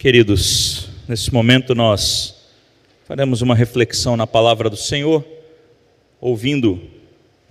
[0.00, 2.34] Queridos, nesse momento nós
[3.04, 5.22] faremos uma reflexão na palavra do Senhor,
[6.18, 6.80] ouvindo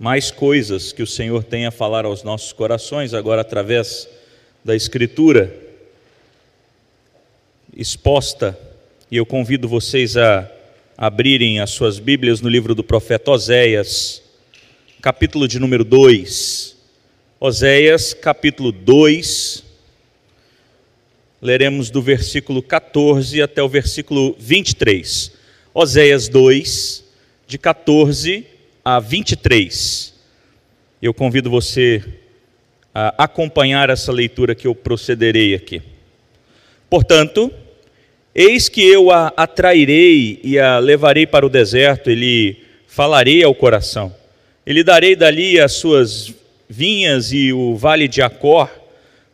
[0.00, 4.08] mais coisas que o Senhor tem a falar aos nossos corações, agora através
[4.64, 5.56] da Escritura
[7.76, 8.58] exposta,
[9.08, 10.50] e eu convido vocês a
[10.98, 14.24] abrirem as suas Bíblias no livro do profeta Oséias,
[15.00, 16.76] capítulo de número 2.
[17.38, 19.69] Oséias, capítulo 2,
[21.40, 25.32] leremos do versículo 14 até o versículo 23.
[25.72, 27.04] Oséias 2,
[27.46, 28.46] de 14
[28.84, 30.14] a 23.
[31.00, 32.02] Eu convido você
[32.94, 35.80] a acompanhar essa leitura que eu procederei aqui.
[36.90, 37.50] Portanto,
[38.34, 43.54] eis que eu a atrairei e a levarei para o deserto, e lhe falarei ao
[43.54, 44.14] coração.
[44.66, 46.34] E lhe darei dali as suas
[46.68, 48.68] vinhas e o vale de Acor,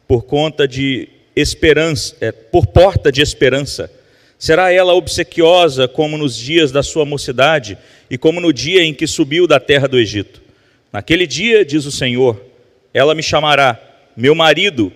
[0.06, 3.90] por conta de esperança, é, por porta de esperança.
[4.38, 7.78] Será ela obsequiosa como nos dias da sua mocidade
[8.10, 10.42] e como no dia em que subiu da terra do Egito.
[10.92, 12.42] Naquele dia, diz o Senhor,
[12.92, 13.78] ela me chamará
[14.16, 14.92] meu marido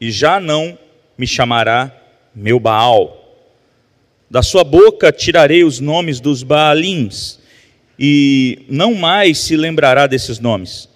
[0.00, 0.78] e já não
[1.16, 1.90] me chamará
[2.34, 3.16] meu Baal.
[4.30, 7.38] Da sua boca tirarei os nomes dos Baalins
[7.98, 10.88] e não mais se lembrará desses nomes.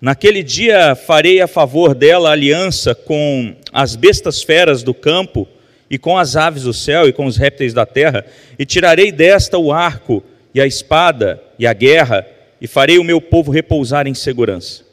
[0.00, 5.48] Naquele dia farei a favor dela aliança com as bestas feras do campo
[5.90, 8.24] e com as aves do céu e com os répteis da terra,
[8.56, 10.22] e tirarei desta o arco
[10.54, 12.24] e a espada e a guerra,
[12.60, 14.84] e farei o meu povo repousar em segurança.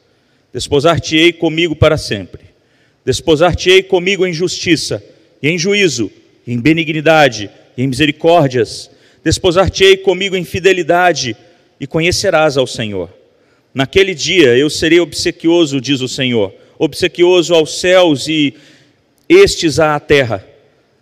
[0.52, 2.42] Desposar-te-ei comigo para sempre.
[3.06, 5.02] Desposar-te-ei comigo em justiça,
[5.42, 6.12] e em juízo,
[6.46, 8.90] e em benignidade, e em misericórdias.
[9.24, 11.38] Desposar-te-ei comigo em fidelidade,
[11.80, 13.10] e conhecerás ao Senhor.
[13.74, 18.56] Naquele dia eu serei obsequioso, diz o Senhor, obsequioso aos céus e
[19.34, 20.46] estes à terra.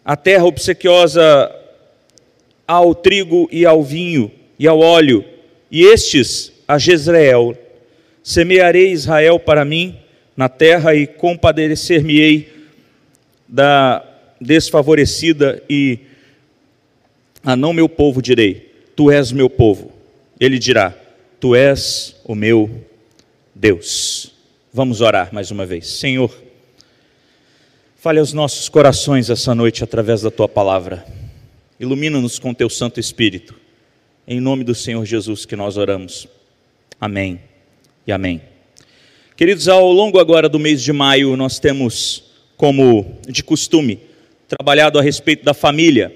[0.05, 1.51] A terra obsequiosa
[2.67, 5.23] ao trigo e ao vinho e ao óleo,
[5.71, 7.57] e estes a Jezreel.
[8.23, 9.97] Semearei Israel para mim
[10.35, 12.53] na terra e compadecer-me-ei
[13.47, 14.05] da
[14.39, 15.99] desfavorecida e
[17.43, 19.91] a não meu povo direi: Tu és meu povo.
[20.39, 20.93] Ele dirá:
[21.39, 22.69] Tu és o meu
[23.55, 24.33] Deus.
[24.71, 25.87] Vamos orar mais uma vez.
[25.87, 26.31] Senhor,
[27.99, 31.05] fale aos nossos corações essa noite através da tua palavra.
[31.77, 33.53] Ilumina-nos com teu Santo Espírito.
[34.25, 36.25] Em nome do Senhor Jesus que nós oramos.
[36.99, 37.41] Amém
[38.07, 38.41] e amém.
[39.35, 42.23] Queridos, ao longo agora do mês de maio, nós temos,
[42.55, 43.99] como de costume,
[44.47, 46.15] trabalhado a respeito da família.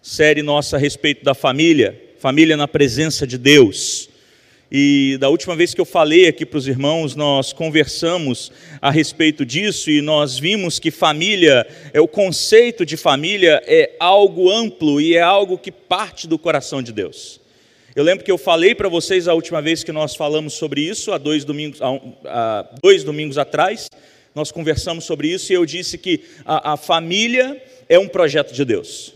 [0.00, 4.08] Série nossa a respeito da família, família na presença de Deus.
[4.74, 8.50] E da última vez que eu falei aqui para os irmãos, nós conversamos
[8.80, 14.50] a respeito disso e nós vimos que família, é o conceito de família é algo
[14.50, 17.38] amplo e é algo que parte do coração de Deus.
[17.94, 21.12] Eu lembro que eu falei para vocês a última vez que nós falamos sobre isso,
[21.12, 23.90] há dois domingos, há dois domingos atrás,
[24.34, 28.64] nós conversamos sobre isso e eu disse que a, a família é um projeto de
[28.64, 29.12] Deus.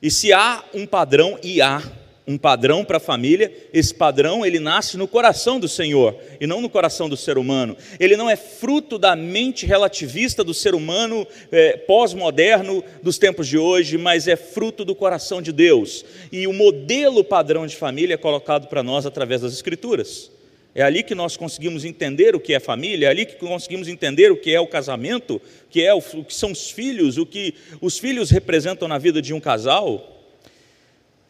[0.00, 1.82] E se há um padrão, e há,
[2.26, 6.60] um padrão para a família, esse padrão ele nasce no coração do Senhor e não
[6.60, 7.76] no coração do ser humano.
[8.00, 13.56] Ele não é fruto da mente relativista do ser humano é, pós-moderno dos tempos de
[13.56, 16.04] hoje, mas é fruto do coração de Deus.
[16.32, 20.30] E o modelo padrão de família é colocado para nós através das Escrituras.
[20.74, 24.30] É ali que nós conseguimos entender o que é família, é ali que conseguimos entender
[24.30, 27.54] o que é o casamento, que, é o, o que são os filhos, o que
[27.80, 30.15] os filhos representam na vida de um casal.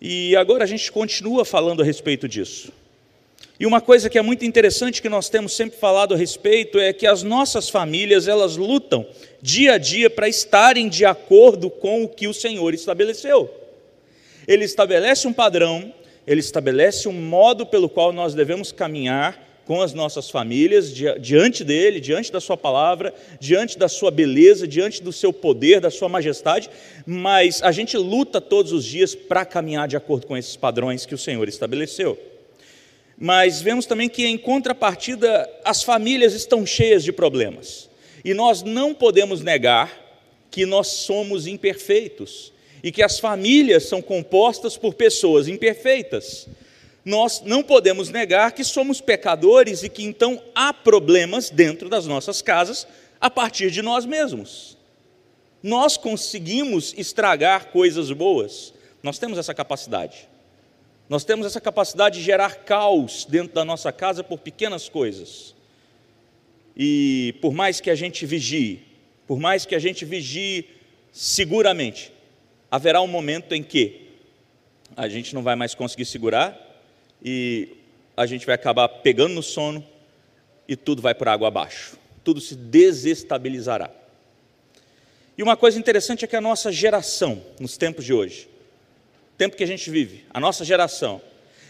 [0.09, 2.73] E agora a gente continua falando a respeito disso.
[3.59, 6.93] E uma coisa que é muito interessante que nós temos sempre falado a respeito é
[6.93, 9.05] que as nossas famílias, elas lutam
[9.43, 13.53] dia a dia para estarem de acordo com o que o Senhor estabeleceu.
[14.47, 15.93] Ele estabelece um padrão,
[16.25, 22.01] ele estabelece um modo pelo qual nós devemos caminhar com as nossas famílias, diante dele,
[22.01, 26.71] diante da sua palavra, diante da sua beleza, diante do seu poder, da sua majestade,
[27.05, 31.17] mas a gente luta todos os dias para caminhar de acordo com esses padrões que
[31.17, 32.17] o Senhor estabeleceu.
[33.19, 37.91] Mas vemos também que, em contrapartida, as famílias estão cheias de problemas.
[38.25, 39.91] E nós não podemos negar
[40.49, 42.53] que nós somos imperfeitos
[42.85, 46.47] e que as famílias são compostas por pessoas imperfeitas
[47.07, 52.43] nós não podemos negar que somos pecadores e que então há problemas dentro das nossas
[52.43, 52.85] casas
[53.21, 54.77] a partir de nós mesmos.
[55.63, 58.75] Nós conseguimos estragar coisas boas,
[59.05, 60.29] nós temos essa capacidade.
[61.09, 65.55] Nós temos essa capacidade de gerar caos dentro da nossa casa por pequenas coisas.
[66.77, 68.83] E por mais que a gente vigie,
[69.29, 70.69] por mais que a gente vigie
[71.13, 72.13] seguramente
[72.69, 74.11] haverá um momento em que
[74.97, 76.66] a gente não vai mais conseguir segurar
[77.23, 77.69] e
[78.17, 79.87] a gente vai acabar pegando no sono
[80.67, 81.99] e tudo vai por água abaixo.
[82.25, 83.91] Tudo se desestabilizará.
[85.37, 88.49] E uma coisa interessante é que a nossa geração, nos tempos de hoje,
[89.37, 91.21] tempo que a gente vive, a nossa geração,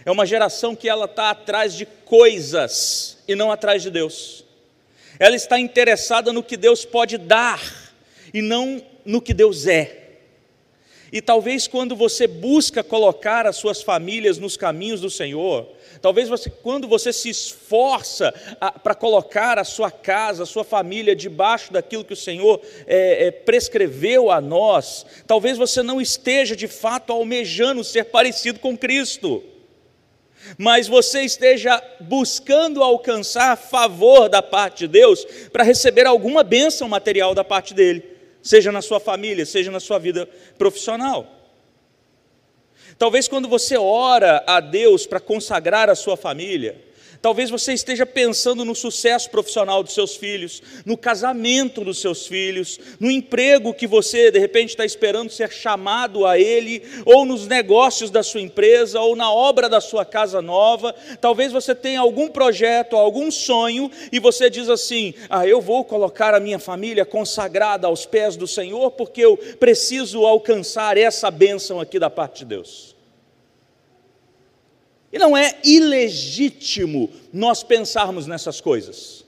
[0.04, 4.44] é uma geração que ela está atrás de coisas e não atrás de Deus.
[5.19, 7.60] Ela está interessada no que Deus pode dar
[8.32, 10.05] e não no que Deus é.
[11.12, 15.68] E talvez quando você busca colocar as suas famílias nos caminhos do Senhor,
[16.02, 18.34] talvez você, quando você se esforça
[18.82, 23.30] para colocar a sua casa, a sua família debaixo daquilo que o Senhor é, é,
[23.30, 29.42] prescreveu a nós, talvez você não esteja de fato almejando ser parecido com Cristo.
[30.58, 37.34] Mas você esteja buscando alcançar favor da parte de Deus para receber alguma bênção material
[37.34, 38.15] da parte dele,
[38.46, 41.26] seja na sua família, seja na sua vida profissional.
[42.96, 46.81] Talvez quando você ora a Deus para consagrar a sua família,
[47.20, 52.78] Talvez você esteja pensando no sucesso profissional dos seus filhos, no casamento dos seus filhos,
[52.98, 58.10] no emprego que você de repente está esperando ser chamado a ele, ou nos negócios
[58.10, 60.94] da sua empresa, ou na obra da sua casa nova.
[61.20, 66.34] Talvez você tenha algum projeto, algum sonho, e você diz assim: Ah, eu vou colocar
[66.34, 71.98] a minha família consagrada aos pés do Senhor, porque eu preciso alcançar essa bênção aqui
[71.98, 72.95] da parte de Deus.
[75.16, 79.24] E não é ilegítimo nós pensarmos nessas coisas.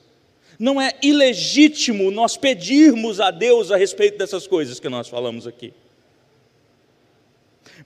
[0.58, 5.73] Não é ilegítimo nós pedirmos a Deus a respeito dessas coisas que nós falamos aqui.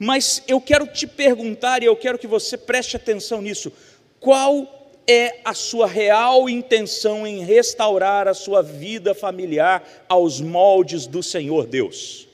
[0.00, 3.72] Mas eu quero te perguntar e eu quero que você preste atenção nisso.
[4.18, 11.22] Qual é a sua real intenção em restaurar a sua vida familiar aos moldes do
[11.22, 12.26] Senhor Deus?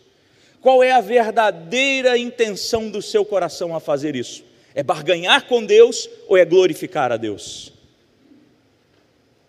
[0.63, 4.48] Qual é a verdadeira intenção do seu coração a fazer isso?
[4.79, 7.73] É barganhar com Deus ou é glorificar a Deus?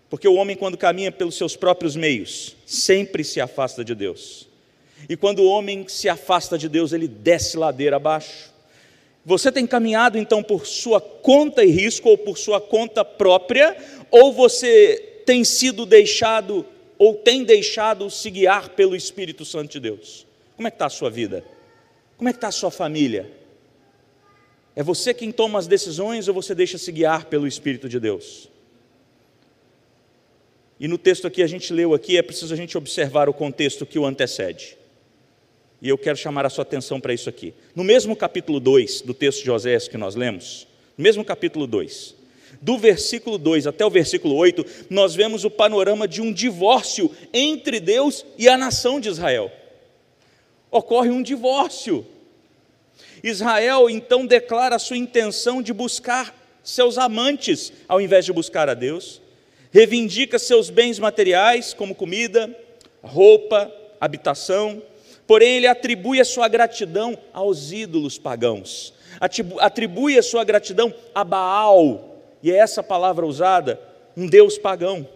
[0.09, 4.47] Porque o homem, quando caminha pelos seus próprios meios, sempre se afasta de Deus.
[5.07, 8.51] E quando o homem se afasta de Deus, ele desce ladeira abaixo.
[9.23, 13.77] Você tem caminhado então por sua conta e risco, ou por sua conta própria,
[14.09, 16.65] ou você tem sido deixado,
[16.97, 20.25] ou tem deixado se guiar pelo Espírito Santo de Deus?
[20.55, 21.45] Como é que está a sua vida?
[22.17, 23.37] Como é que está a sua família?
[24.79, 28.47] É você quem toma as decisões ou você deixa se guiar pelo Espírito de Deus?
[30.79, 33.85] E no texto aqui a gente leu aqui, é preciso a gente observar o contexto
[33.85, 34.77] que o antecede.
[35.81, 37.53] E eu quero chamar a sua atenção para isso aqui.
[37.75, 40.65] No mesmo capítulo 2 do texto de Oséias que nós lemos,
[40.97, 42.15] no mesmo capítulo 2,
[42.61, 47.81] do versículo 2 até o versículo 8, nós vemos o panorama de um divórcio entre
[47.81, 49.51] Deus e a nação de Israel.
[50.71, 52.07] Ocorre um divórcio.
[53.23, 58.73] Israel então declara a sua intenção de buscar seus amantes ao invés de buscar a
[58.73, 59.21] Deus,
[59.71, 62.53] reivindica seus bens materiais, como comida,
[63.01, 64.81] roupa, habitação,
[65.27, 68.93] porém ele atribui a sua gratidão aos ídolos pagãos,
[69.59, 73.79] atribui a sua gratidão a Baal, e é essa palavra usada,
[74.15, 75.07] um deus pagão.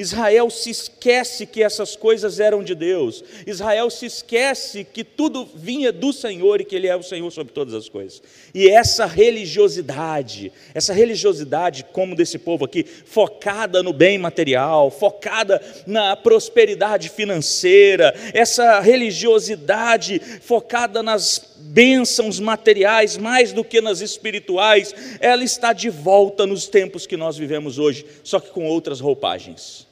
[0.00, 3.22] Israel se esquece que essas coisas eram de Deus.
[3.46, 7.52] Israel se esquece que tudo vinha do Senhor e que Ele é o Senhor sobre
[7.52, 8.22] todas as coisas.
[8.54, 16.16] E essa religiosidade, essa religiosidade, como desse povo aqui, focada no bem material, focada na
[16.16, 25.74] prosperidade financeira, essa religiosidade focada nas bênçãos materiais mais do que nas espirituais, ela está
[25.74, 29.89] de volta nos tempos que nós vivemos hoje, só que com outras roupagens.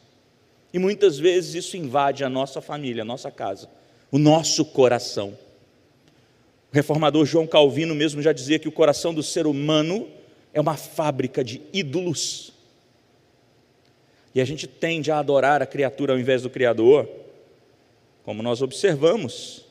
[0.73, 3.69] E muitas vezes isso invade a nossa família, a nossa casa,
[4.11, 5.37] o nosso coração.
[6.71, 10.09] O reformador João Calvino mesmo já dizia que o coração do ser humano
[10.53, 12.53] é uma fábrica de ídolos.
[14.35, 17.09] E a gente tende a adorar a criatura ao invés do Criador,
[18.23, 19.65] como nós observamos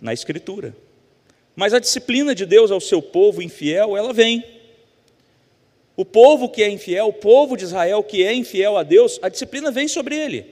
[0.00, 0.76] na Escritura.
[1.56, 4.59] Mas a disciplina de Deus ao seu povo infiel, ela vem.
[6.00, 9.28] O povo que é infiel, o povo de Israel que é infiel a Deus, a
[9.28, 10.46] disciplina vem sobre ele.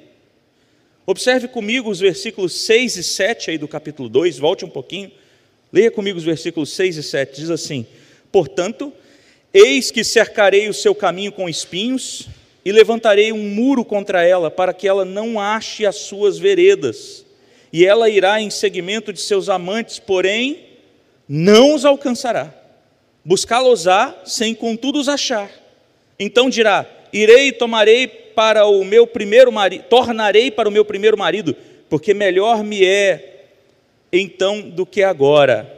[1.06, 5.10] Observe comigo os versículos 6 e 7 aí do capítulo 2, volte um pouquinho.
[5.72, 7.40] Leia comigo os versículos 6 e 7.
[7.40, 7.86] Diz assim:
[8.30, 8.92] Portanto,
[9.50, 12.28] eis que cercarei o seu caminho com espinhos
[12.62, 17.24] e levantarei um muro contra ela, para que ela não ache as suas veredas.
[17.72, 20.66] E ela irá em seguimento de seus amantes, porém
[21.26, 22.57] não os alcançará
[23.28, 25.50] buscá-los-á, sem contudo os achar.
[26.18, 31.18] Então dirá: Irei e tomarei para o meu primeiro marido, tornarei para o meu primeiro
[31.18, 31.54] marido,
[31.90, 33.44] porque melhor me é
[34.10, 35.76] então do que agora.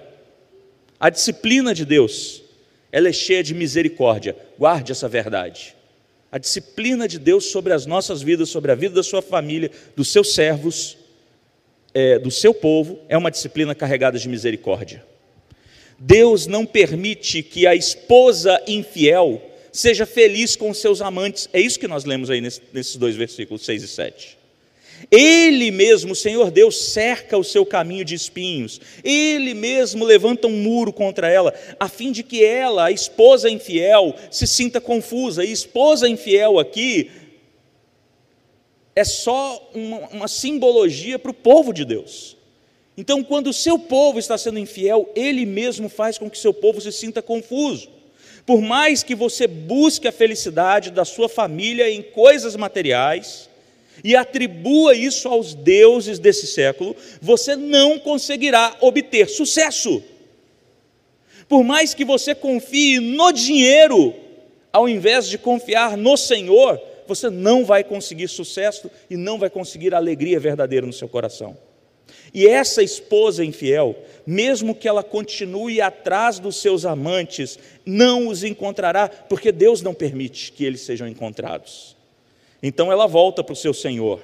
[1.00, 2.40] A disciplina de Deus,
[2.92, 4.36] ela é cheia de misericórdia.
[4.56, 5.74] Guarde essa verdade.
[6.30, 10.12] A disciplina de Deus sobre as nossas vidas, sobre a vida da sua família, dos
[10.12, 10.96] seus servos,
[11.92, 15.09] é, do seu povo, é uma disciplina carregada de misericórdia.
[16.02, 21.46] Deus não permite que a esposa infiel seja feliz com seus amantes.
[21.52, 24.38] É isso que nós lemos aí nesses dois versículos, 6 e 7.
[25.10, 28.80] Ele mesmo, o Senhor Deus, cerca o seu caminho de espinhos.
[29.04, 34.14] Ele mesmo levanta um muro contra ela, a fim de que ela, a esposa infiel,
[34.30, 35.44] se sinta confusa.
[35.44, 37.10] E esposa infiel aqui
[38.96, 42.39] é só uma, uma simbologia para o povo de Deus.
[43.00, 46.82] Então, quando o seu povo está sendo infiel, ele mesmo faz com que seu povo
[46.82, 47.88] se sinta confuso.
[48.44, 53.48] Por mais que você busque a felicidade da sua família em coisas materiais,
[54.04, 60.02] e atribua isso aos deuses desse século, você não conseguirá obter sucesso.
[61.48, 64.14] Por mais que você confie no dinheiro,
[64.70, 66.78] ao invés de confiar no Senhor,
[67.08, 71.56] você não vai conseguir sucesso e não vai conseguir alegria verdadeira no seu coração.
[72.32, 79.08] E essa esposa infiel, mesmo que ela continue atrás dos seus amantes, não os encontrará,
[79.08, 81.96] porque Deus não permite que eles sejam encontrados.
[82.62, 84.20] Então ela volta para o seu senhor.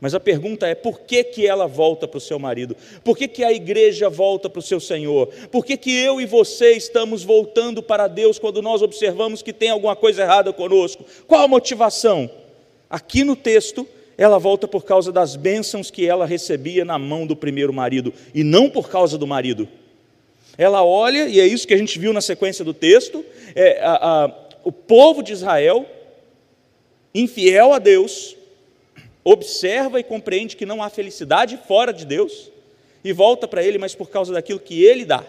[0.00, 2.76] Mas a pergunta é: por que, que ela volta para o seu marido?
[3.02, 5.26] Por que, que a igreja volta para o seu Senhor?
[5.50, 9.70] Por que, que eu e você estamos voltando para Deus quando nós observamos que tem
[9.70, 11.04] alguma coisa errada conosco?
[11.26, 12.30] Qual a motivação?
[12.88, 13.86] Aqui no texto,
[14.18, 18.42] ela volta por causa das bênçãos que ela recebia na mão do primeiro marido, e
[18.42, 19.68] não por causa do marido.
[20.58, 24.24] Ela olha, e é isso que a gente viu na sequência do texto: é, a,
[24.24, 24.34] a,
[24.64, 25.86] o povo de Israel
[27.14, 28.36] infiel a Deus,
[29.22, 32.50] observa e compreende que não há felicidade fora de Deus
[33.04, 35.24] e volta para Ele, mas por causa daquilo que Ele dá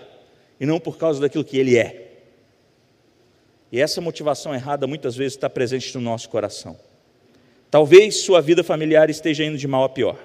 [0.60, 2.08] e não por causa daquilo que Ele é.
[3.72, 6.89] E essa motivação errada muitas vezes está presente no nosso coração.
[7.72, 10.18] Talvez sua vida familiar esteja indo de mal a pior.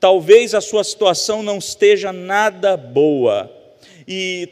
[0.00, 3.50] Talvez a sua situação não esteja nada boa.
[4.06, 4.48] E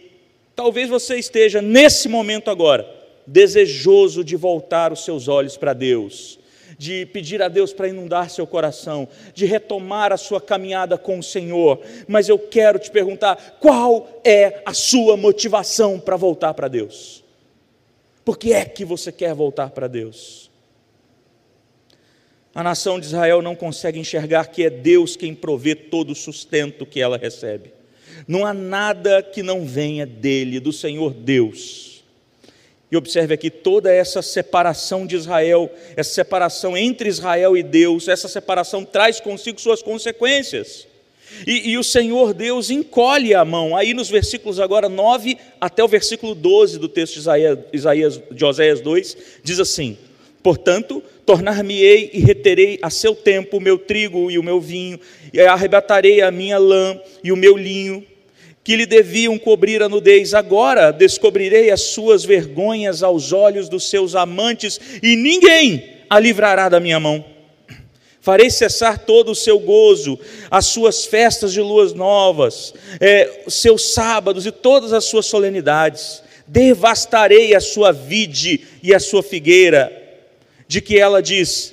[0.55, 2.89] talvez você esteja nesse momento agora
[3.27, 6.39] desejoso de voltar os seus olhos para Deus,
[6.79, 11.23] de pedir a Deus para inundar seu coração, de retomar a sua caminhada com o
[11.23, 11.81] Senhor.
[12.07, 17.25] Mas eu quero te perguntar: qual é a sua motivação para voltar para Deus?
[18.25, 20.44] Por que é que você quer voltar para Deus?
[22.55, 26.87] A nação de Israel não consegue enxergar que é Deus quem provê todo o sustento
[26.87, 27.73] que ela recebe.
[28.29, 32.05] Não há nada que não venha dele, do Senhor Deus.
[32.91, 38.29] E observe aqui toda essa separação de Israel, essa separação entre Israel e Deus, essa
[38.29, 40.87] separação traz consigo suas consequências.
[41.45, 43.77] E, e, o Senhor Deus encolhe a mão.
[43.77, 48.45] Aí nos versículos agora 9 até o versículo 12 do texto de Isaías, Isaías, de
[48.45, 49.99] Oséias 2, diz assim:
[50.41, 54.99] Portanto, tornar-me-ei e reterei a seu tempo o meu trigo e o meu vinho,
[55.33, 58.05] e arrebatarei a minha lã e o meu linho,
[58.63, 60.35] que lhe deviam cobrir a nudez.
[60.35, 66.81] Agora descobrirei as suas vergonhas aos olhos dos seus amantes, e ninguém a livrará da
[66.81, 67.25] minha mão.
[68.21, 70.19] Farei cessar todo o seu gozo,
[70.51, 76.23] as suas festas de luas novas, é, seus sábados e todas as suas solenidades.
[76.47, 80.04] Devastarei a sua vide e a sua figueira,
[80.75, 81.73] de que ela diz: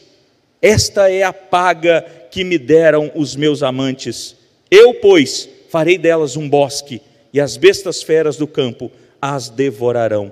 [0.62, 4.36] Esta é a paga que me deram os meus amantes.
[4.70, 7.02] Eu, pois, farei delas um bosque,
[7.34, 10.32] e as bestas feras do campo as devorarão.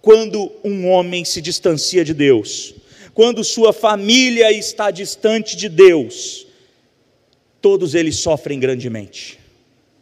[0.00, 2.76] Quando um homem se distancia de Deus,
[3.12, 6.46] quando sua família está distante de Deus,
[7.60, 9.40] todos eles sofrem grandemente.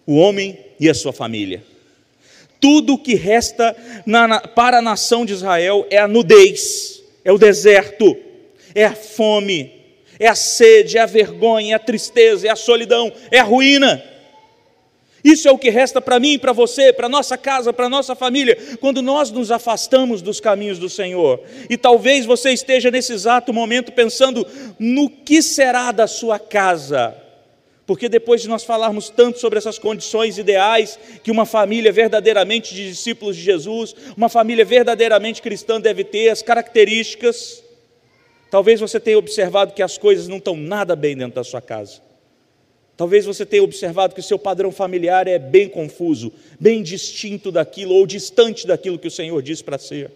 [0.07, 1.65] O homem e a sua família.
[2.61, 7.39] Tudo o que resta na, para a nação de Israel é a nudez, é o
[7.39, 8.17] deserto,
[8.75, 9.73] é a fome,
[10.19, 14.03] é a sede, é a vergonha, é a tristeza, é a solidão, é a ruína.
[15.25, 18.59] Isso é o que resta para mim, para você, para nossa casa, para nossa família,
[18.81, 21.41] quando nós nos afastamos dos caminhos do Senhor.
[21.71, 24.45] E talvez você esteja nesse exato momento pensando
[24.79, 27.22] no que será da sua casa.
[27.87, 32.89] Porque depois de nós falarmos tanto sobre essas condições ideais que uma família verdadeiramente de
[32.89, 37.63] discípulos de Jesus, uma família verdadeiramente cristã deve ter, as características,
[38.51, 42.01] talvez você tenha observado que as coisas não estão nada bem dentro da sua casa.
[42.97, 47.95] Talvez você tenha observado que o seu padrão familiar é bem confuso, bem distinto daquilo
[47.95, 50.11] ou distante daquilo que o Senhor diz para ser.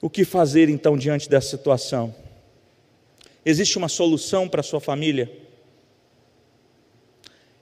[0.00, 2.14] O que fazer então diante dessa situação?
[3.46, 5.30] Existe uma solução para a sua família?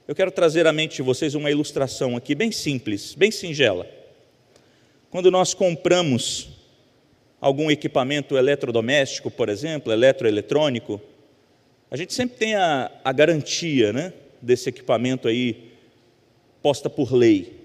[0.07, 3.85] Eu quero trazer à mente de vocês uma ilustração aqui, bem simples, bem singela.
[5.09, 6.49] Quando nós compramos
[7.41, 11.01] algum equipamento eletrodoméstico, por exemplo, eletroeletrônico,
[11.91, 15.71] a gente sempre tem a, a garantia né, desse equipamento aí
[16.61, 17.61] posta por lei.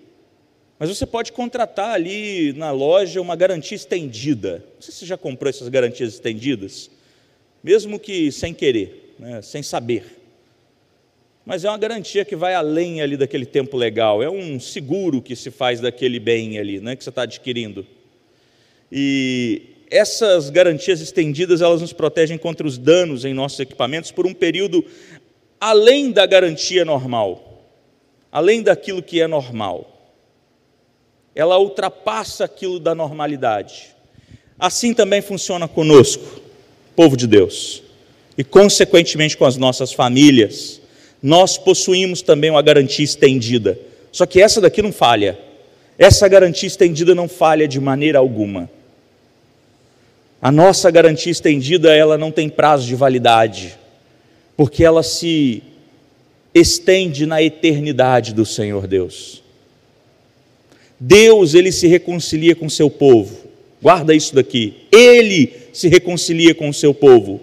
[0.77, 4.65] Mas você pode contratar ali na loja uma garantia estendida.
[4.75, 6.91] Não sei se você já comprou essas garantias estendidas,
[7.63, 10.05] mesmo que sem querer, né, sem saber.
[11.45, 14.23] Mas é uma garantia que vai além ali daquele tempo legal.
[14.23, 17.87] É um seguro que se faz daquele bem ali, né, que você está adquirindo.
[18.93, 24.35] E essas garantias estendidas, elas nos protegem contra os danos em nossos equipamentos por um
[24.35, 24.85] período
[25.61, 27.65] além da garantia normal,
[28.31, 29.99] além daquilo que é normal
[31.39, 33.95] ela ultrapassa aquilo da normalidade.
[34.59, 36.41] Assim também funciona conosco,
[36.99, 37.81] povo de Deus,
[38.37, 40.81] e consequentemente com as nossas famílias.
[41.23, 43.79] Nós possuímos também uma garantia estendida,
[44.11, 45.39] só que essa daqui não falha.
[45.97, 48.69] Essa garantia estendida não falha de maneira alguma.
[50.43, 53.79] A nossa garantia estendida, ela não tem prazo de validade,
[54.57, 55.63] porque ela se
[56.53, 59.41] estende na eternidade do Senhor Deus.
[60.99, 63.48] Deus ele se reconcilia com seu povo.
[63.81, 64.75] Guarda isso daqui.
[64.91, 67.41] Ele se reconcilia com o seu povo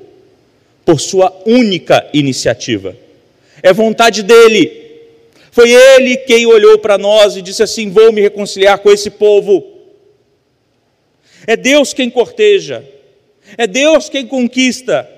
[0.83, 2.95] por sua única iniciativa.
[3.63, 4.83] É vontade dele.
[5.51, 9.65] Foi ele quem olhou para nós e disse assim: "Vou me reconciliar com esse povo".
[11.47, 12.83] É Deus quem corteja.
[13.57, 15.09] É Deus quem conquista.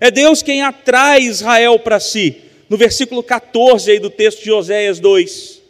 [0.00, 2.36] É Deus quem atrai Israel para si.
[2.68, 5.60] No versículo 14 aí do texto de Oséias 2,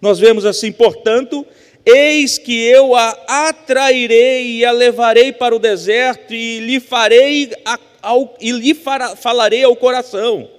[0.00, 1.46] nós vemos assim: "Portanto,
[1.86, 7.78] Eis que eu a atrairei e a levarei para o deserto e lhe farei a,
[8.02, 10.50] ao, e lhe fará, falarei ao coração.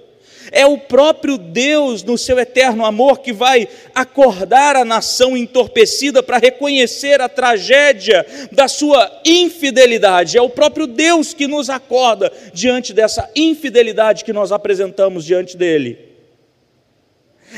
[0.50, 6.38] É o próprio Deus, no seu eterno amor, que vai acordar a nação entorpecida para
[6.38, 10.38] reconhecer a tragédia da sua infidelidade.
[10.38, 15.98] É o próprio Deus que nos acorda diante dessa infidelidade que nós apresentamos diante dele.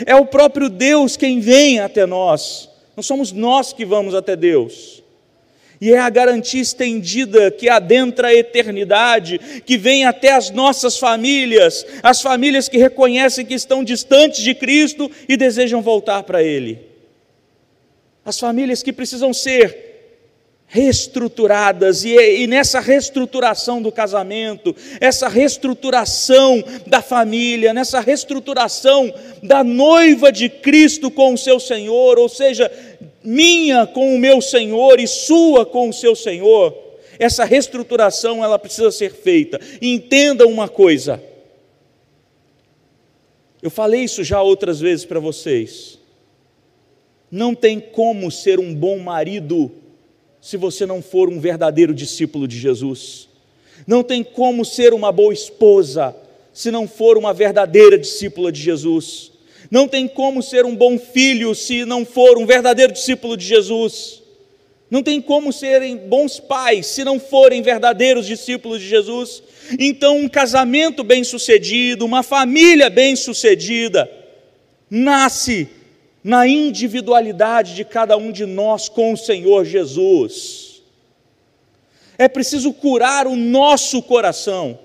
[0.05, 2.70] É o próprio Deus quem vem até nós
[3.01, 5.03] não somos nós que vamos até Deus.
[5.81, 11.87] E é a garantia estendida que adentra a eternidade, que vem até as nossas famílias,
[12.03, 16.79] as famílias que reconhecem que estão distantes de Cristo e desejam voltar para Ele.
[18.23, 19.91] As famílias que precisam ser
[20.73, 30.31] reestruturadas, e, e, nessa reestruturação do casamento, essa reestruturação da família, nessa reestruturação da noiva
[30.31, 32.71] de Cristo com o seu Senhor, ou seja,
[33.23, 36.77] minha com o meu Senhor e sua com o seu Senhor,
[37.19, 39.61] essa reestruturação ela precisa ser feita.
[39.81, 41.23] Entenda uma coisa.
[43.63, 45.99] Eu falei isso já outras vezes para vocês.
[47.31, 49.71] Não tem como ser um bom marido
[50.41, 53.29] se você não for um verdadeiro discípulo de Jesus.
[53.87, 56.17] Não tem como ser uma boa esposa
[56.53, 59.31] se não for uma verdadeira discípula de Jesus.
[59.71, 64.21] Não tem como ser um bom filho se não for um verdadeiro discípulo de Jesus.
[64.91, 69.41] Não tem como serem bons pais se não forem verdadeiros discípulos de Jesus.
[69.79, 74.11] Então, um casamento bem-sucedido, uma família bem-sucedida,
[74.91, 75.69] nasce
[76.25, 80.83] na individualidade de cada um de nós com o Senhor Jesus.
[82.19, 84.77] É preciso curar o nosso coração.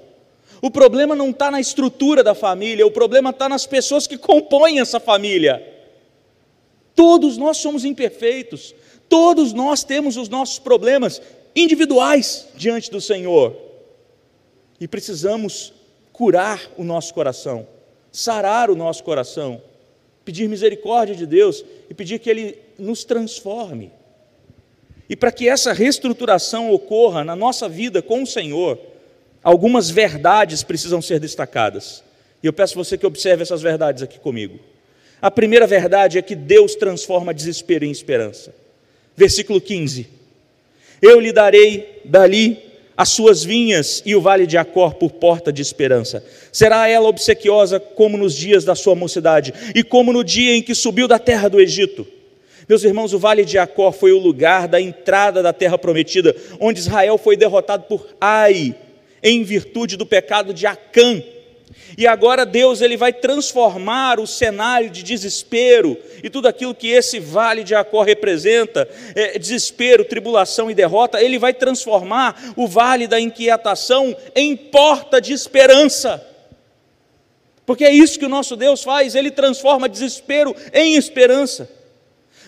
[0.66, 4.80] O problema não está na estrutura da família, o problema está nas pessoas que compõem
[4.80, 5.64] essa família.
[6.96, 8.74] Todos nós somos imperfeitos,
[9.08, 11.22] todos nós temos os nossos problemas
[11.56, 13.56] individuais diante do Senhor.
[14.82, 15.72] E precisamos
[16.12, 17.68] curar o nosso coração,
[18.12, 19.62] sarar o nosso coração
[20.24, 23.92] pedir misericórdia de Deus e pedir que Ele nos transforme.
[25.08, 28.95] E para que essa reestruturação ocorra na nossa vida com o Senhor,
[29.46, 32.04] algumas verdades precisam ser destacadas.
[32.42, 34.60] E eu peço você que observe essas verdades aqui comigo.
[35.22, 38.54] A primeira verdade é que Deus transforma desespero em esperança.
[39.16, 40.08] Versículo 15:
[41.00, 42.60] Eu lhe darei dali
[42.98, 46.24] as suas vinhas e o vale de Acor por porta de esperança.
[46.52, 50.74] Será ela obsequiosa como nos dias da sua mocidade e como no dia em que
[50.74, 52.08] subiu da terra do Egito.
[52.68, 56.80] Meus irmãos, o vale de Acor foi o lugar da entrada da terra prometida, onde
[56.80, 58.76] Israel foi derrotado por Ai,
[59.26, 61.22] em virtude do pecado de Acã.
[61.98, 67.20] E agora Deus ele vai transformar o cenário de desespero e tudo aquilo que esse
[67.20, 73.20] vale de Acó representa, é, desespero, tribulação e derrota, ele vai transformar o vale da
[73.20, 76.24] inquietação em porta de esperança.
[77.66, 81.75] Porque é isso que o nosso Deus faz, ele transforma desespero em esperança.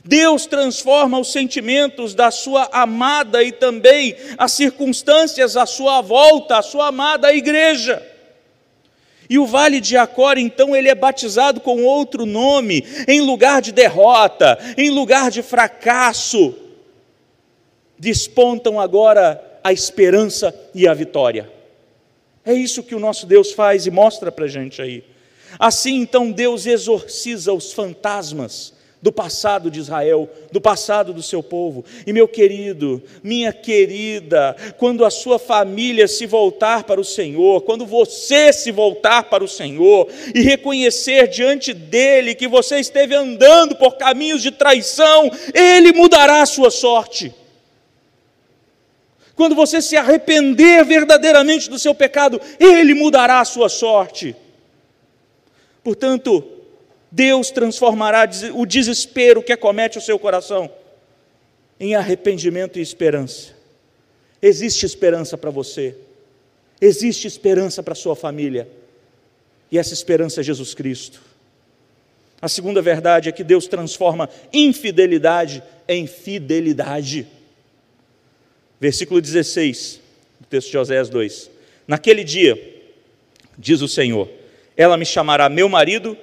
[0.08, 6.62] Deus transforma os sentimentos da sua amada e também as circunstâncias à sua volta, a
[6.62, 8.02] sua amada igreja.
[9.30, 13.74] E o vale de Acor, então, ele é batizado com outro nome, em lugar de
[13.74, 16.56] derrota, em lugar de fracasso.
[18.00, 21.52] Despontam agora a esperança e a vitória.
[22.46, 25.04] É isso que o nosso Deus faz e mostra para a gente aí.
[25.60, 31.86] Assim, então, Deus exorciza os fantasmas do passado de Israel, do passado do seu povo.
[32.06, 37.86] E meu querido, minha querida, quando a sua família se voltar para o Senhor, quando
[37.86, 43.98] você se voltar para o Senhor e reconhecer diante dele que você esteve andando por
[43.98, 47.34] caminhos de traição, ele mudará a sua sorte.
[49.36, 54.36] Quando você se arrepender verdadeiramente do seu pecado, ele mudará a sua sorte.
[55.84, 56.57] Portanto,
[57.12, 60.70] Deus transformará o desespero que acomete o seu coração
[61.80, 63.56] em arrependimento e esperança.
[64.42, 65.96] Existe esperança para você,
[66.80, 68.68] existe esperança para sua família,
[69.72, 71.22] e essa esperança é Jesus Cristo.
[72.42, 77.26] A segunda verdade é que Deus transforma infidelidade em fidelidade.
[78.80, 80.00] Versículo 16,
[80.40, 81.50] do texto de Oséias 2:
[81.88, 82.84] Naquele dia,
[83.58, 84.30] diz o Senhor,
[84.76, 86.16] ela me chamará meu marido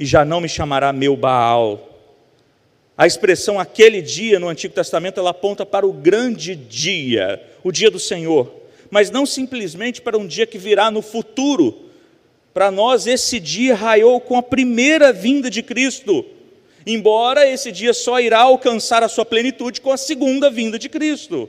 [0.00, 1.86] e já não me chamará meu Baal.
[2.96, 7.90] A expressão aquele dia no Antigo Testamento ela aponta para o grande dia, o dia
[7.90, 8.50] do Senhor,
[8.90, 11.90] mas não simplesmente para um dia que virá no futuro.
[12.54, 16.24] Para nós, esse dia raiou com a primeira vinda de Cristo,
[16.86, 21.46] embora esse dia só irá alcançar a sua plenitude com a segunda vinda de Cristo.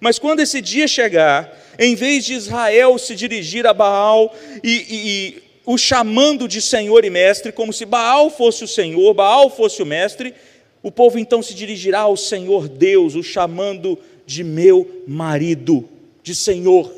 [0.00, 4.34] Mas quando esse dia chegar, em vez de Israel se dirigir a Baal
[4.64, 9.48] e, e, o chamando de Senhor e Mestre, como se Baal fosse o Senhor, Baal
[9.48, 10.34] fosse o Mestre,
[10.82, 15.88] o povo então se dirigirá ao Senhor Deus, o chamando de meu marido,
[16.22, 16.92] de Senhor.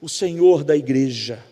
[0.00, 1.42] O Senhor da igreja.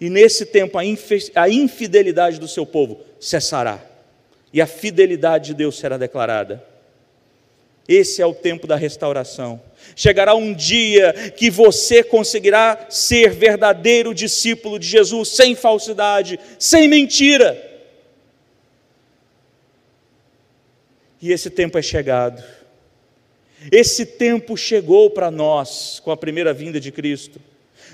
[0.00, 3.84] E nesse tempo a infidelidade do seu povo cessará,
[4.52, 6.75] e a fidelidade de Deus será declarada.
[7.88, 9.60] Esse é o tempo da restauração.
[9.94, 17.62] Chegará um dia que você conseguirá ser verdadeiro discípulo de Jesus, sem falsidade, sem mentira.
[21.22, 22.42] E esse tempo é chegado.
[23.70, 27.40] Esse tempo chegou para nós com a primeira vinda de Cristo.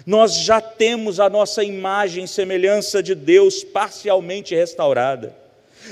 [0.06, 5.41] Nós já temos a nossa imagem e semelhança de Deus parcialmente restaurada.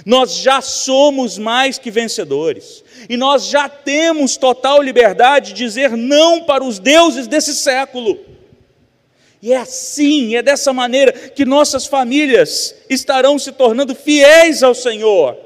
[0.04, 6.44] Nós já somos mais que vencedores, e nós já temos total liberdade de dizer não
[6.44, 8.18] para os deuses desse século.
[9.42, 15.36] E é assim, é dessa maneira que nossas famílias estarão se tornando fiéis ao Senhor.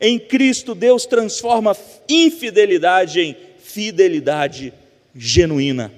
[0.00, 1.76] Em Cristo, Deus transforma
[2.08, 4.72] infidelidade em fidelidade
[5.14, 5.92] genuína.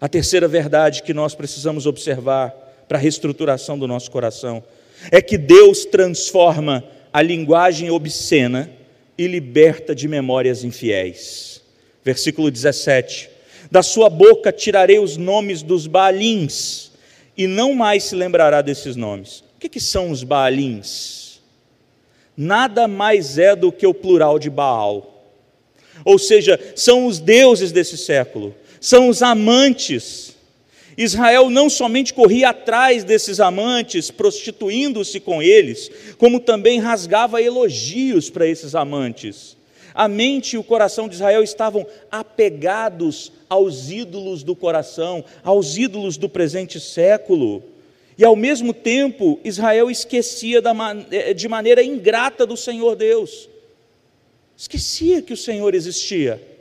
[0.00, 2.50] A terceira verdade que nós precisamos observar
[2.86, 4.62] para a reestruturação do nosso coração
[5.10, 8.70] é que Deus transforma a linguagem obscena
[9.16, 11.62] e liberta de memórias infiéis.
[12.04, 13.28] Versículo 17:
[13.70, 16.92] Da sua boca tirarei os nomes dos Baalins,
[17.36, 19.40] e não mais se lembrará desses nomes.
[19.56, 21.40] O que, que são os Baalins?
[22.36, 25.14] Nada mais é do que o plural de Baal.
[26.04, 30.27] Ou seja, são os deuses desse século, são os amantes
[30.98, 38.48] Israel não somente corria atrás desses amantes, prostituindo-se com eles, como também rasgava elogios para
[38.48, 39.56] esses amantes.
[39.94, 46.16] A mente e o coração de Israel estavam apegados aos ídolos do coração, aos ídolos
[46.16, 47.62] do presente século.
[48.18, 50.60] E ao mesmo tempo, Israel esquecia
[51.12, 53.48] eh, de maneira ingrata do Senhor Deus.
[54.56, 56.57] Esquecia que o Senhor existia.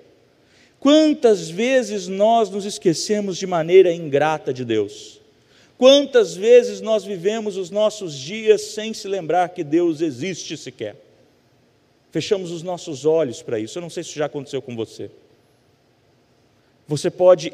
[0.88, 5.20] Quantas vezes nós nos esquecemos de maneira ingrata de Deus?
[5.78, 10.96] Quantas vezes nós vivemos os nossos dias sem se lembrar que Deus existe sequer?
[12.10, 13.78] Fechamos os nossos olhos para isso.
[13.78, 15.12] Eu não sei se isso já aconteceu com você.
[16.88, 17.52] Você pode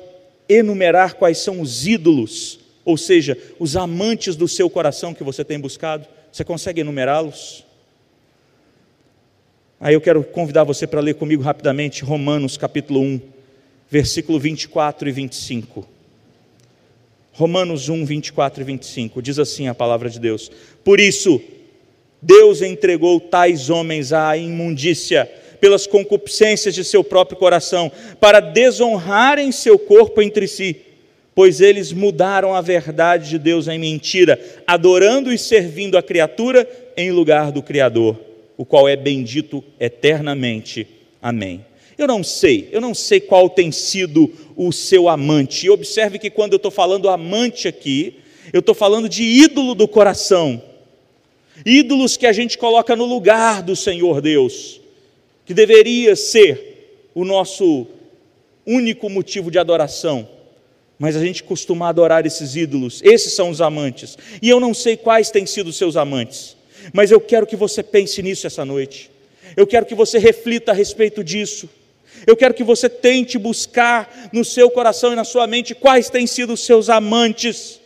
[0.47, 5.59] enumerar quais são os ídolos, ou seja, os amantes do seu coração que você tem
[5.59, 6.07] buscado?
[6.31, 7.65] Você consegue enumerá-los?
[9.83, 13.19] Aí eu quero convidar você para ler comigo rapidamente Romanos capítulo 1,
[13.91, 15.85] versículo 24 e 25.
[17.33, 20.49] Romanos 1, 24 e 25, diz assim a palavra de Deus:
[20.85, 21.41] Por isso,
[22.21, 27.91] Deus entregou tais homens à imundícia, pelas concupiscências de seu próprio coração,
[28.21, 30.77] para desonrarem seu corpo entre si,
[31.35, 36.65] pois eles mudaram a verdade de Deus em mentira, adorando e servindo a criatura
[36.95, 38.17] em lugar do Criador,
[38.63, 40.87] o qual é bendito eternamente.
[41.21, 41.65] Amém.
[41.97, 45.65] Eu não sei, eu não sei qual tem sido o seu amante.
[45.65, 48.19] E observe que quando eu estou falando amante aqui,
[48.53, 50.63] eu estou falando de ídolo do coração.
[51.65, 54.79] Ídolos que a gente coloca no lugar do Senhor Deus,
[55.45, 57.85] que deveria ser o nosso
[58.65, 60.25] único motivo de adoração.
[60.97, 64.17] Mas a gente costuma adorar esses ídolos, esses são os amantes.
[64.41, 66.55] E eu não sei quais têm sido os seus amantes,
[66.91, 69.11] mas eu quero que você pense nisso essa noite.
[69.55, 71.69] Eu quero que você reflita a respeito disso.
[72.25, 76.25] Eu quero que você tente buscar no seu coração e na sua mente quais têm
[76.25, 77.81] sido os seus amantes.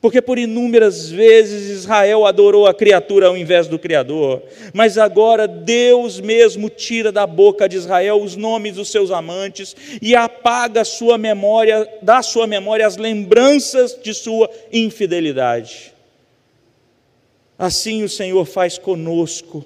[0.00, 4.42] Porque por inúmeras vezes Israel adorou a criatura ao invés do Criador,
[4.72, 10.14] mas agora Deus mesmo tira da boca de Israel os nomes dos seus amantes e
[10.14, 15.95] apaga sua memória, da sua memória as lembranças de sua infidelidade.
[17.58, 19.64] Assim o Senhor faz conosco.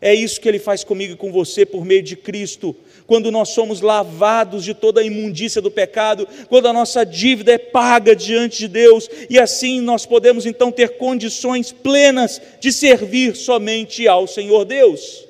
[0.00, 3.50] É isso que ele faz comigo e com você por meio de Cristo quando nós
[3.50, 8.58] somos lavados de toda a imundícia do pecado, quando a nossa dívida é paga diante
[8.58, 14.64] de Deus, e assim nós podemos então ter condições plenas de servir somente ao Senhor
[14.64, 15.26] Deus.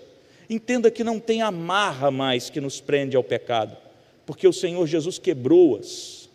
[0.49, 3.77] Entenda que não tem amarra mais que nos prende ao pecado,
[4.27, 6.29] porque o Senhor Jesus quebrou-as.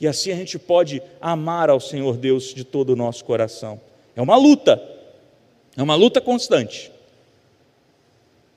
[0.00, 3.80] E assim a gente pode amar ao Senhor Deus de todo o nosso coração.
[4.16, 4.82] É uma luta,
[5.76, 6.92] é uma luta constante.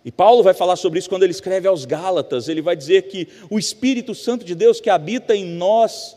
[0.06, 2.48] E Paulo vai falar sobre isso quando ele escreve aos Gálatas.
[2.48, 6.15] Ele vai dizer que o Espírito Santo de Deus que habita em nós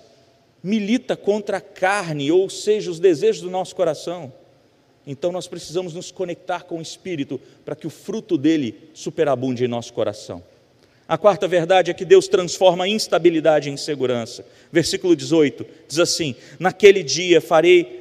[0.63, 4.33] milita contra a carne, ou seja, os desejos do nosso coração.
[5.07, 9.69] Então nós precisamos nos conectar com o Espírito para que o fruto dele superabunde em
[9.69, 10.43] nosso coração.
[11.09, 14.47] A quarta verdade é que Deus transforma a instabilidade em segurança.
[14.71, 18.00] Versículo 18 diz assim: Naquele dia farei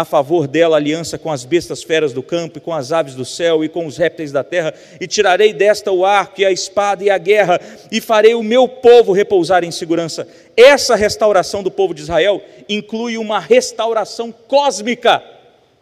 [0.00, 3.24] a favor dela aliança com as bestas feras do campo, e com as aves do
[3.24, 7.02] céu, e com os répteis da terra, e tirarei desta o arco, e a espada,
[7.02, 10.28] e a guerra, e farei o meu povo repousar em segurança.
[10.56, 15.20] Essa restauração do povo de Israel inclui uma restauração cósmica.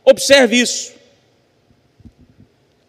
[0.03, 0.95] Observe isso.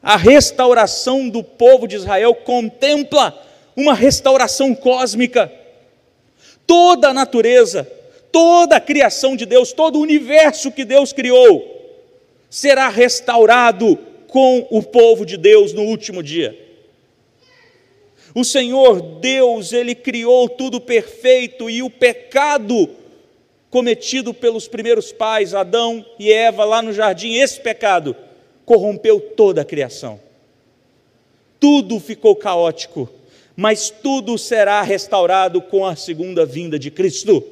[0.01, 3.37] A restauração do povo de Israel contempla
[3.75, 5.51] uma restauração cósmica.
[6.65, 7.85] Toda a natureza,
[8.31, 11.75] toda a criação de Deus, todo o universo que Deus criou,
[12.49, 16.57] será restaurado com o povo de Deus no último dia.
[18.35, 22.89] O Senhor Deus, Ele criou tudo perfeito e o pecado
[23.69, 28.15] cometido pelos primeiros pais, Adão e Eva, lá no jardim, esse pecado
[28.65, 30.19] corrompeu toda a criação.
[31.59, 33.09] Tudo ficou caótico,
[33.55, 37.43] mas tudo será restaurado com a segunda vinda de Cristo.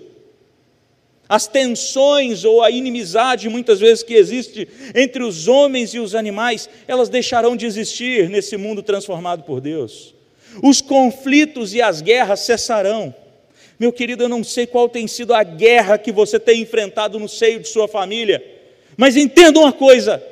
[1.27, 6.69] As tensões ou a inimizade, muitas vezes, que existe entre os homens e os animais,
[6.87, 10.13] elas deixarão de existir nesse mundo transformado por Deus.
[10.61, 13.13] Os conflitos e as guerras cessarão.
[13.79, 17.27] Meu querido, eu não sei qual tem sido a guerra que você tem enfrentado no
[17.27, 18.43] seio de sua família,
[18.95, 20.23] mas entenda uma coisa: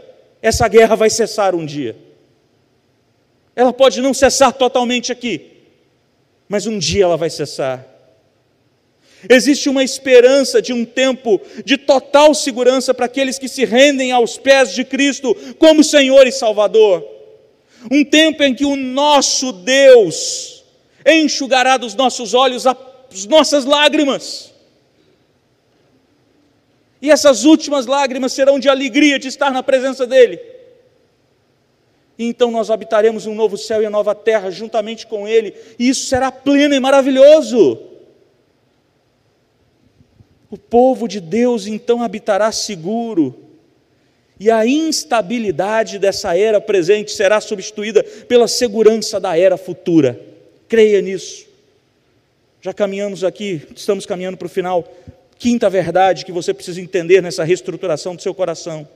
[0.41, 1.95] essa guerra vai cessar um dia.
[3.56, 5.51] Ela pode não cessar totalmente aqui,
[6.47, 7.92] mas um dia ela vai cessar.
[9.29, 14.38] Existe uma esperança de um tempo de total segurança para aqueles que se rendem aos
[14.38, 17.05] pés de Cristo como Senhor e Salvador.
[17.91, 20.63] Um tempo em que o nosso Deus
[21.05, 24.51] enxugará dos nossos olhos as nossas lágrimas.
[27.01, 30.39] E essas últimas lágrimas serão de alegria de estar na presença dEle.
[32.17, 35.89] E então nós habitaremos um novo céu e a nova terra juntamente com Ele, e
[35.89, 37.92] isso será pleno e maravilhoso.
[40.53, 43.35] O povo de Deus então habitará seguro,
[44.39, 50.21] e a instabilidade dessa era presente será substituída pela segurança da era futura.
[50.67, 51.47] Creia nisso.
[52.61, 54.87] Já caminhamos aqui, estamos caminhando para o final.
[55.39, 58.87] Quinta verdade que você precisa entender nessa reestruturação do seu coração.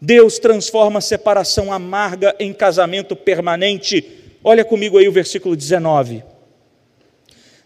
[0.00, 4.08] Deus transforma a separação amarga em casamento permanente.
[4.44, 6.22] Olha comigo aí o versículo 19.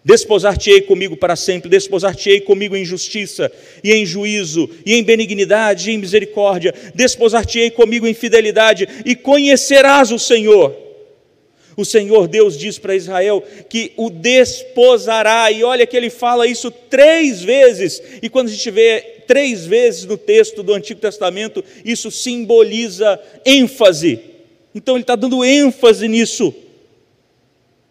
[0.07, 3.51] Desposar-te-ei comigo para sempre, desposar-te-ei comigo em justiça
[3.83, 10.13] e em juízo, e em benignidade e em misericórdia, desposar-te-ei comigo em fidelidade, e conhecerás
[10.13, 10.73] o Senhor.
[11.77, 16.71] O Senhor Deus diz para Israel que o desposará, e olha que ele fala isso
[16.71, 22.13] três vezes, e quando a gente vê três vezes no texto do Antigo Testamento, isso
[22.13, 24.21] simboliza ênfase.
[24.73, 26.55] Então ele está dando ênfase nisso.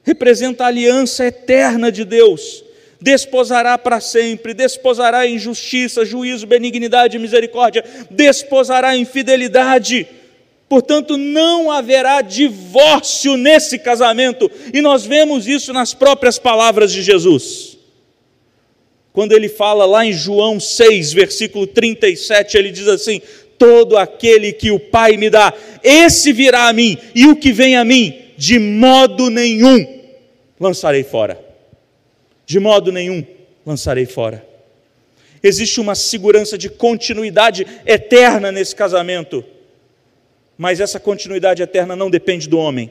[0.06, 2.64] Representa a aliança eterna de Deus.
[3.02, 10.08] Desposará para sempre, desposará em justiça, juízo, benignidade e misericórdia, desposará em fidelidade.
[10.70, 17.78] Portanto, não haverá divórcio nesse casamento, e nós vemos isso nas próprias palavras de Jesus.
[19.12, 23.22] Quando ele fala lá em João 6, versículo 37, ele diz assim:
[23.58, 27.76] Todo aquele que o Pai me dá, esse virá a mim, e o que vem
[27.76, 29.95] a mim, de modo nenhum
[30.60, 31.40] lançarei fora.
[32.46, 33.26] De modo nenhum
[33.66, 34.46] lançarei fora.
[35.42, 39.44] Existe uma segurança de continuidade eterna nesse casamento
[40.58, 42.90] mas essa continuidade eterna não depende do homem,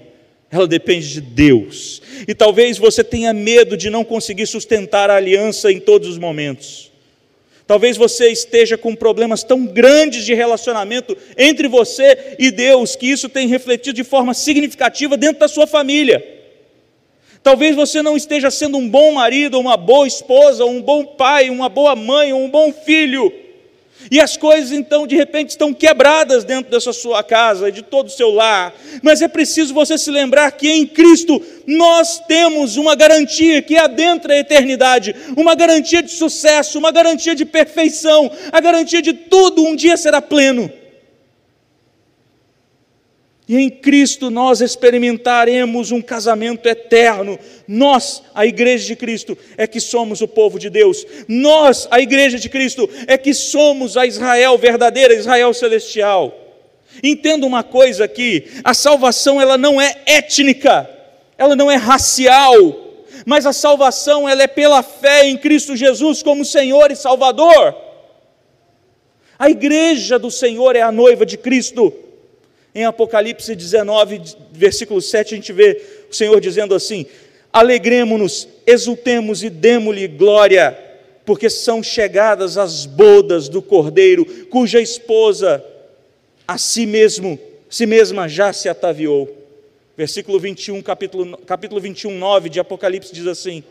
[0.50, 2.02] ela depende de Deus.
[2.28, 6.92] E talvez você tenha medo de não conseguir sustentar a aliança em todos os momentos.
[7.66, 13.28] Talvez você esteja com problemas tão grandes de relacionamento entre você e Deus, que isso
[13.28, 16.22] tem refletido de forma significativa dentro da sua família.
[17.44, 21.68] Talvez você não esteja sendo um bom marido, uma boa esposa, um bom pai, uma
[21.68, 23.30] boa mãe, um bom filho.
[24.10, 28.10] E as coisas então de repente estão quebradas dentro dessa sua casa, de todo o
[28.10, 28.74] seu lar.
[29.02, 34.32] Mas é preciso você se lembrar que em Cristo nós temos uma garantia que adentra
[34.32, 39.76] a eternidade, uma garantia de sucesso, uma garantia de perfeição, a garantia de tudo um
[39.76, 40.72] dia será pleno.
[43.46, 47.38] E em Cristo nós experimentaremos um casamento eterno.
[47.68, 51.04] Nós, a igreja de Cristo, é que somos o povo de Deus.
[51.28, 56.32] Nós, a igreja de Cristo, é que somos a Israel verdadeira, Israel celestial.
[57.02, 60.88] Entenda uma coisa aqui: a salvação ela não é étnica,
[61.36, 66.46] ela não é racial, mas a salvação ela é pela fé em Cristo Jesus como
[66.46, 67.74] Senhor e Salvador.
[69.38, 71.92] A igreja do Senhor é a noiva de Cristo.
[72.74, 77.06] Em Apocalipse 19, versículo 7, a gente vê o Senhor dizendo assim:
[77.52, 80.76] Alegremos-nos, exultemos e demos-lhe glória,
[81.24, 85.64] porque são chegadas as bodas do Cordeiro, cuja esposa
[86.48, 87.38] a si mesmo,
[87.70, 89.32] si mesma já se ataviou.
[89.96, 93.62] Versículo 21, capítulo, capítulo 21, 9 de Apocalipse diz assim: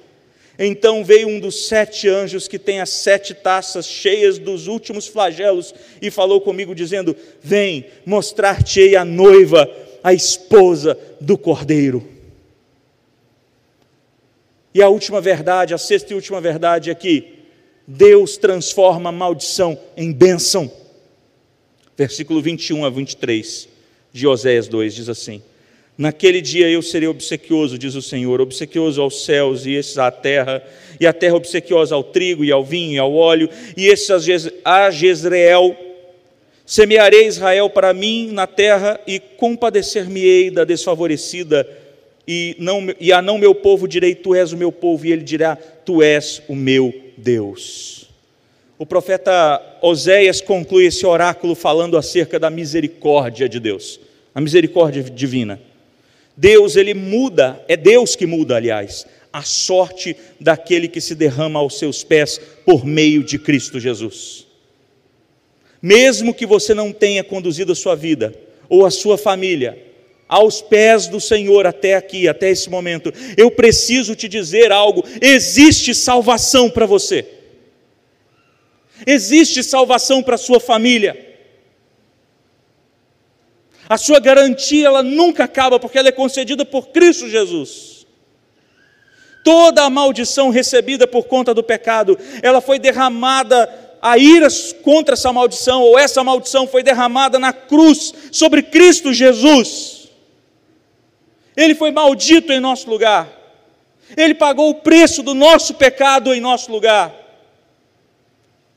[0.58, 5.74] então veio um dos sete anjos que tem as sete taças cheias dos últimos flagelos
[6.02, 9.70] e falou comigo, dizendo: Vem mostrar-te-ei a noiva,
[10.04, 12.08] a esposa do cordeiro.
[14.74, 17.40] E a última verdade, a sexta e última verdade é que
[17.88, 20.72] Deus transforma a maldição em bênção.
[21.98, 23.70] Versículo 21 a 23
[24.12, 25.42] de Oséias 2 diz assim:
[25.98, 30.64] Naquele dia eu serei obsequioso, diz o Senhor, obsequioso aos céus e esses à terra,
[31.00, 34.10] e a terra obsequiosa ao trigo e ao vinho e ao óleo, e esses
[34.66, 35.78] a Jezreel.
[36.66, 41.68] Semearei Israel para mim na terra e compadecer-me-ei da desfavorecida,
[42.28, 45.24] e, não, e a não meu povo direi: Tu és o meu povo, e ele
[45.24, 48.10] dirá: Tu és o meu Deus.
[48.80, 54.00] O profeta Oséias conclui esse oráculo falando acerca da misericórdia de Deus,
[54.34, 55.60] a misericórdia divina.
[56.36, 61.78] Deus, ele muda, é Deus que muda, aliás, a sorte daquele que se derrama aos
[61.78, 64.46] seus pés por meio de Cristo Jesus.
[65.82, 68.34] Mesmo que você não tenha conduzido a sua vida
[68.70, 69.94] ou a sua família
[70.28, 75.94] aos pés do Senhor até aqui, até esse momento, eu preciso te dizer algo: existe
[75.94, 77.26] salvação para você,
[79.06, 81.33] existe salvação para a sua família.
[83.88, 88.06] A sua garantia ela nunca acaba porque ela é concedida por Cristo Jesus.
[89.44, 93.70] Toda a maldição recebida por conta do pecado, ela foi derramada
[94.02, 94.48] a ira
[94.84, 100.10] contra essa maldição, ou essa maldição foi derramada na cruz sobre Cristo Jesus.
[101.56, 103.28] Ele foi maldito em nosso lugar.
[104.16, 107.14] Ele pagou o preço do nosso pecado em nosso lugar.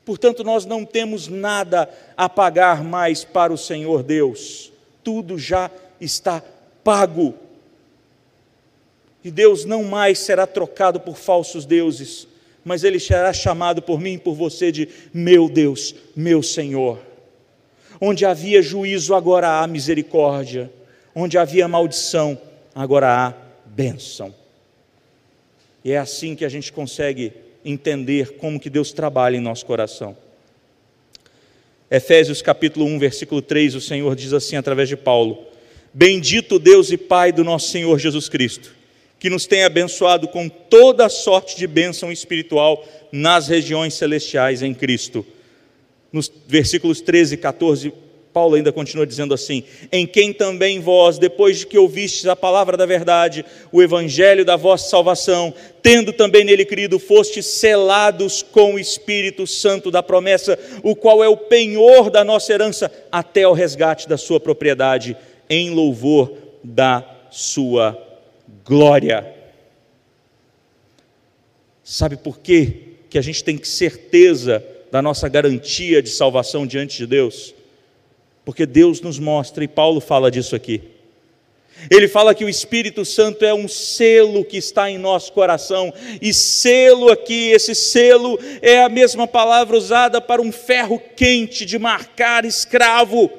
[0.05, 4.71] Portanto, nós não temos nada a pagar mais para o Senhor Deus
[5.07, 6.43] tudo já está
[6.83, 7.33] pago.
[9.23, 12.27] E Deus não mais será trocado por falsos deuses,
[12.61, 16.99] mas Ele será chamado por mim e por você de meu Deus, meu Senhor.
[18.01, 20.69] Onde havia juízo, agora há misericórdia.
[21.15, 22.37] Onde havia maldição,
[22.75, 23.33] agora há
[23.65, 24.35] bênção.
[25.85, 27.31] E é assim que a gente consegue
[27.63, 30.17] entender como que Deus trabalha em nosso coração.
[31.89, 35.45] Efésios capítulo 1, versículo 3, o Senhor diz assim através de Paulo:
[35.93, 38.75] Bendito Deus e Pai do nosso Senhor Jesus Cristo,
[39.17, 45.25] que nos tem abençoado com toda sorte de bênção espiritual nas regiões celestiais em Cristo.
[46.11, 47.93] Nos versículos 13 e 14,
[48.37, 52.77] Paulo ainda continua dizendo assim: Em quem também vós, depois de que ouvistes a palavra
[52.77, 58.79] da verdade, o evangelho da vossa salvação, tendo também nele crido, fostes selados com o
[58.79, 64.07] Espírito Santo da promessa, o qual é o penhor da nossa herança, até o resgate
[64.07, 65.17] da sua propriedade,
[65.49, 66.31] em louvor
[66.63, 67.97] da sua
[68.63, 69.33] glória.
[71.83, 77.07] Sabe por quê que a gente tem certeza da nossa garantia de salvação diante de
[77.07, 77.56] Deus?
[78.47, 80.81] Porque Deus nos mostra, e Paulo fala disso aqui.
[81.91, 86.33] Ele fala que o Espírito Santo é um selo que está em nosso coração, e
[86.33, 92.45] selo aqui, esse selo é a mesma palavra usada para um ferro quente de marcar
[92.45, 93.29] escravo.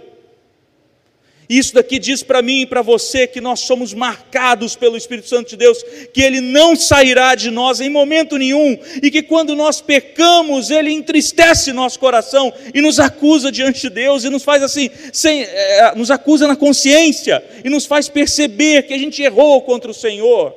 [1.49, 5.49] Isso daqui diz para mim e para você que nós somos marcados pelo Espírito Santo
[5.49, 5.83] de Deus,
[6.13, 10.93] que Ele não sairá de nós em momento nenhum, e que quando nós pecamos, Ele
[10.93, 15.95] entristece nosso coração e nos acusa diante de Deus, e nos faz assim, sem, é,
[15.97, 20.55] nos acusa na consciência, e nos faz perceber que a gente errou contra o Senhor.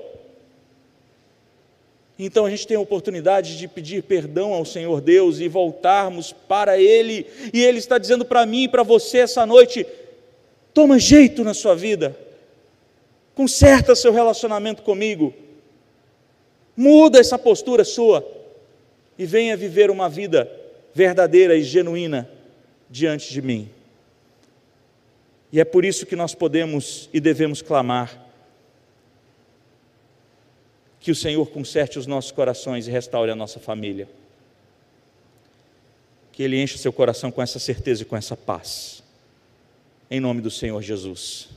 [2.19, 6.77] Então a gente tem a oportunidade de pedir perdão ao Senhor Deus e voltarmos para
[6.77, 9.87] Ele, e Ele está dizendo para mim e para você essa noite:
[10.73, 12.17] Toma jeito na sua vida.
[13.35, 15.33] Conserta seu relacionamento comigo.
[16.75, 18.25] Muda essa postura sua
[19.17, 20.49] e venha viver uma vida
[20.93, 22.29] verdadeira e genuína
[22.89, 23.69] diante de mim.
[25.51, 28.27] E é por isso que nós podemos e devemos clamar
[30.99, 34.07] que o Senhor conserte os nossos corações e restaure a nossa família.
[36.31, 39.00] Que Ele enche seu coração com essa certeza e com essa paz
[40.11, 41.47] em nome do Senhor Jesus.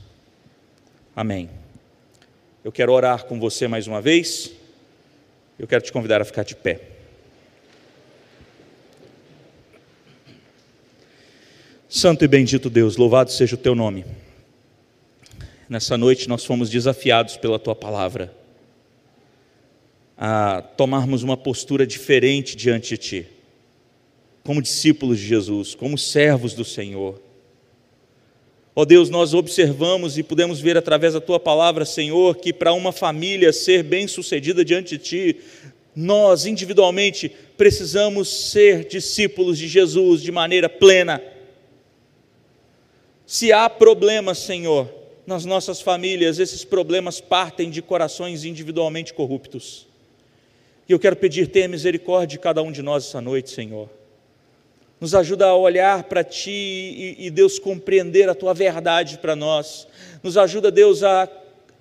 [1.13, 1.49] Amém.
[2.63, 4.53] Eu quero orar com você mais uma vez.
[5.59, 6.79] Eu quero te convidar a ficar de pé.
[11.89, 14.05] Santo e bendito Deus, louvado seja o teu nome.
[15.67, 18.33] Nessa noite nós fomos desafiados pela tua palavra
[20.17, 23.27] a tomarmos uma postura diferente diante de ti,
[24.45, 27.24] como discípulos de Jesus, como servos do Senhor
[28.77, 32.73] Ó oh Deus, nós observamos e podemos ver através da tua palavra, Senhor, que para
[32.73, 35.37] uma família ser bem-sucedida diante de ti,
[35.95, 41.23] nós individualmente precisamos ser discípulos de Jesus de maneira plena.
[43.25, 44.93] Se há problemas, Senhor,
[45.25, 49.87] nas nossas famílias, esses problemas partem de corações individualmente corruptos.
[50.87, 53.89] E eu quero pedir, tenha misericórdia de cada um de nós essa noite, Senhor
[54.99, 59.87] nos ajuda a olhar para Ti e, e, Deus compreender a Tua verdade para nós,
[60.23, 61.29] nos ajuda, Deus, a,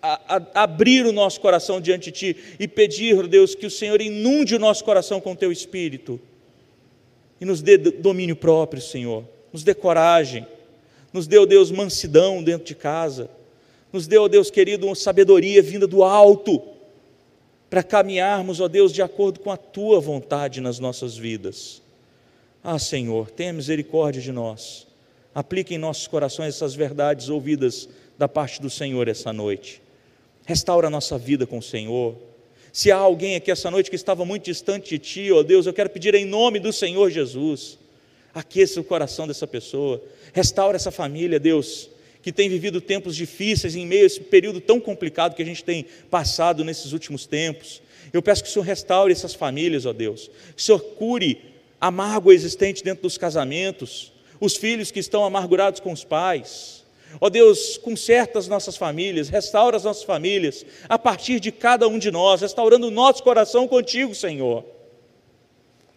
[0.03, 4.01] a, a, abrir o nosso coração diante de Ti e pedir, Deus, que o Senhor
[4.01, 6.21] inunde o nosso coração com Teu Espírito.
[7.41, 10.47] E nos dê domínio próprio, Senhor, nos dê coragem,
[11.13, 13.31] nos dê, Deus, mansidão dentro de casa,
[13.93, 16.63] nos dê, Deus querido, uma sabedoria vinda do alto,
[17.71, 21.84] para caminharmos, ó Deus, de acordo com a Tua vontade nas nossas vidas.
[22.67, 24.87] Ah, Senhor, tenha misericórdia de nós.
[25.35, 27.87] Aplique em nossos corações essas verdades ouvidas
[28.17, 29.83] da parte do Senhor essa noite.
[30.47, 32.17] Restaura a nossa vida com o Senhor.
[32.73, 35.75] Se há alguém aqui essa noite que estava muito distante de Ti, ó Deus, eu
[35.75, 37.79] quero pedir em nome do Senhor Jesus,
[38.33, 40.03] aqueça o coração dessa pessoa,
[40.33, 41.91] restaura essa família, Deus,
[42.23, 45.63] que tem vivido tempos difíceis em meio a esse período tão complicado que a gente
[45.63, 47.83] tem passado nesses últimos tempos.
[48.11, 51.54] Eu peço que o Senhor restaure essas famílias, ó Deus, que o Senhor cure
[51.85, 54.11] a mágoa existente dentro dos casamentos,
[54.41, 56.83] os filhos que estão amargurados com os pais.
[57.21, 61.87] Ó oh Deus, conserta as nossas famílias, restaura as nossas famílias, a partir de cada
[61.87, 64.65] um de nós, restaurando o nosso coração contigo, Senhor.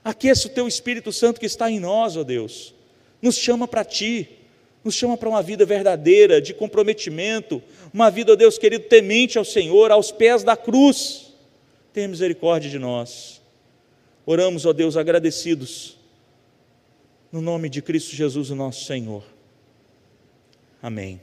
[0.04, 2.74] Aqueça o teu Espírito Santo que está em nós, ó oh Deus.
[3.22, 4.28] Nos chama para ti,
[4.84, 7.64] nos chama para uma vida verdadeira, de comprometimento,
[7.94, 11.34] uma vida, ó oh Deus querido, temente ao Senhor, aos pés da cruz.
[11.94, 13.37] Tenha misericórdia de nós.
[14.30, 15.98] Oramos, ó Deus, agradecidos,
[17.32, 19.24] no nome de Cristo Jesus, o nosso Senhor.
[20.82, 21.22] Amém.